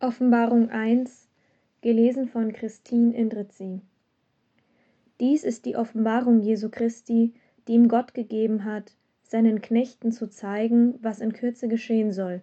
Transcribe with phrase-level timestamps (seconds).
[0.00, 1.28] Offenbarung 1,
[1.80, 3.80] gelesen von Christine Indrizi.
[5.18, 7.34] Dies ist die Offenbarung Jesu Christi,
[7.66, 12.42] die ihm Gott gegeben hat, seinen Knechten zu zeigen, was in Kürze geschehen soll.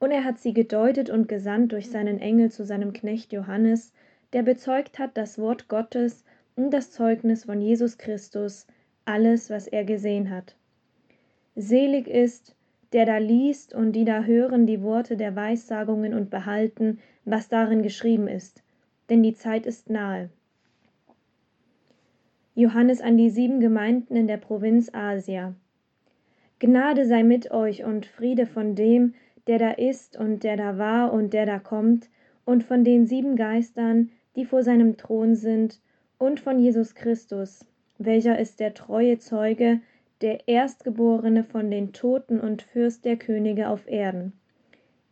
[0.00, 3.92] Und er hat sie gedeutet und gesandt durch seinen Engel zu seinem Knecht Johannes,
[4.32, 6.24] der bezeugt hat das Wort Gottes
[6.56, 8.66] und das Zeugnis von Jesus Christus,
[9.04, 10.56] alles, was er gesehen hat.
[11.54, 12.56] Selig ist,
[12.92, 17.82] der da liest und die da hören die Worte der Weissagungen und behalten, was darin
[17.82, 18.62] geschrieben ist,
[19.08, 20.30] denn die Zeit ist nahe.
[22.54, 25.54] Johannes an die sieben Gemeinden in der Provinz Asia.
[26.58, 29.14] Gnade sei mit euch und Friede von dem,
[29.46, 32.08] der da ist und der da war und der da kommt,
[32.44, 35.80] und von den sieben Geistern, die vor seinem Thron sind,
[36.18, 37.64] und von Jesus Christus,
[37.98, 39.80] welcher ist der treue Zeuge,
[40.22, 44.32] der Erstgeborene von den Toten und Fürst der Könige auf Erden.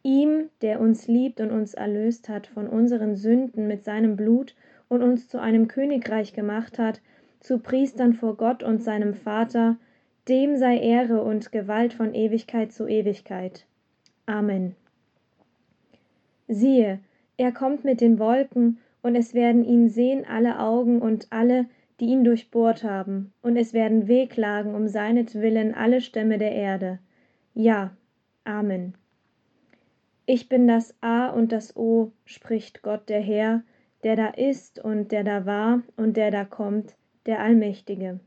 [0.03, 4.55] Ihm, der uns liebt und uns erlöst hat von unseren Sünden mit seinem Blut
[4.89, 7.01] und uns zu einem Königreich gemacht hat,
[7.41, 9.77] zu Priestern vor Gott und seinem Vater,
[10.29, 13.67] dem sei Ehre und Gewalt von Ewigkeit zu Ewigkeit.
[14.27, 14.75] Amen.
[16.49, 17.01] Siehe,
[17.37, 21.67] er kommt mit den Wolken, und es werden ihn sehen alle Augen und alle,
[22.01, 26.99] die ihn durchbohrt haben, und es werden wehklagen um seinetwillen alle Stämme der Erde.
[27.55, 27.97] Ja,
[28.45, 28.95] Amen.
[30.27, 33.63] Ich bin das A und das O, spricht Gott der Herr,
[34.03, 38.21] der da ist und der da war und der da kommt, der Allmächtige.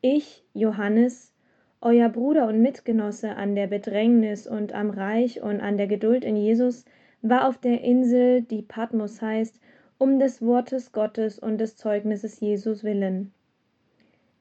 [0.00, 1.32] Ich, Johannes,
[1.80, 6.36] euer Bruder und Mitgenosse an der Bedrängnis und am Reich und an der Geduld in
[6.36, 6.84] Jesus,
[7.22, 9.60] war auf der Insel, die Patmos heißt,
[9.98, 13.32] um des Wortes Gottes und des Zeugnisses Jesus willen.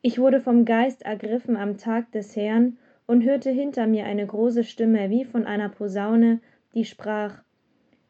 [0.01, 2.77] Ich wurde vom Geist ergriffen am Tag des Herrn
[3.07, 6.39] und hörte hinter mir eine große Stimme wie von einer Posaune,
[6.75, 7.41] die sprach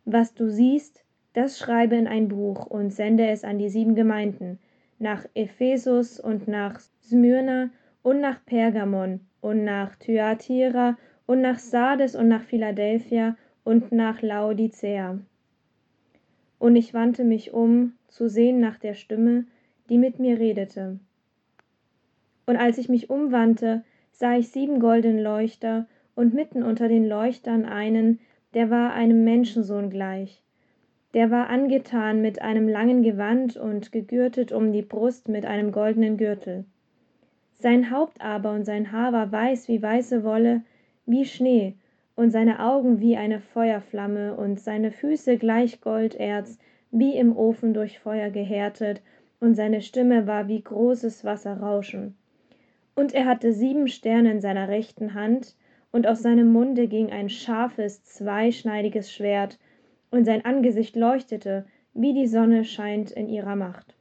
[0.03, 1.03] Was du siehst,
[1.33, 4.59] das schreibe in ein Buch und sende es an die sieben Gemeinden,
[4.99, 7.69] nach Ephesus und nach Smyrna
[8.03, 15.19] und nach Pergamon und nach Thyatira und nach Sardes und nach Philadelphia und nach Laodicea.
[16.59, 19.45] Und ich wandte mich um, zu sehen nach der Stimme,
[19.89, 20.99] die mit mir redete.
[22.45, 25.85] Und als ich mich umwandte, sah ich sieben goldene Leuchter
[26.15, 28.19] und mitten unter den Leuchtern einen,
[28.53, 30.41] der war einem Menschensohn gleich.
[31.13, 36.17] Der war angetan mit einem langen Gewand und gegürtet um die Brust mit einem goldenen
[36.17, 36.65] Gürtel.
[37.59, 40.61] Sein Haupt aber und sein Haar war weiß wie weiße Wolle,
[41.05, 41.75] wie Schnee,
[42.17, 46.57] und seine Augen wie eine Feuerflamme und seine Füße gleich Golderz,
[46.91, 49.01] wie im Ofen durch Feuer gehärtet,
[49.39, 52.17] und seine Stimme war wie großes Wasserrauschen.
[52.95, 55.55] Und er hatte sieben Sterne in seiner rechten Hand,
[55.91, 59.59] und aus seinem Munde ging ein scharfes, zweischneidiges Schwert,
[60.09, 63.95] und sein Angesicht leuchtete, wie die Sonne scheint in ihrer Macht.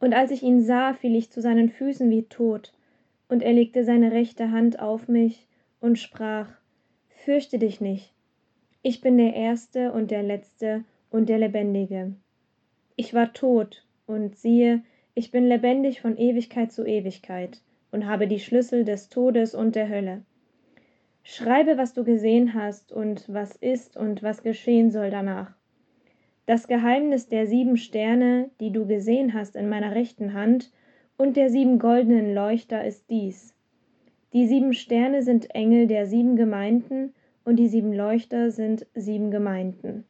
[0.00, 2.72] Und als ich ihn sah, fiel ich zu seinen Füßen wie tot,
[3.28, 5.46] und er legte seine rechte Hand auf mich,
[5.84, 6.48] und sprach
[7.10, 8.14] Fürchte dich nicht,
[8.80, 12.14] ich bin der Erste und der Letzte und der Lebendige.
[12.96, 14.82] Ich war tot, und siehe,
[15.14, 17.60] ich bin lebendig von Ewigkeit zu Ewigkeit
[17.92, 20.22] und habe die Schlüssel des Todes und der Hölle.
[21.22, 25.52] Schreibe, was du gesehen hast und was ist und was geschehen soll danach.
[26.46, 30.72] Das Geheimnis der sieben Sterne, die du gesehen hast in meiner rechten Hand,
[31.18, 33.54] und der sieben goldenen Leuchter ist dies.
[34.34, 37.14] Die sieben Sterne sind Engel der sieben Gemeinden
[37.44, 40.06] und die sieben Leuchter sind sieben Gemeinden.